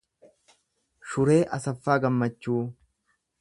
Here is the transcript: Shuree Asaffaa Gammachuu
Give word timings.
Shuree 1.11 1.35
Asaffaa 1.59 1.99
Gammachuu 2.07 2.61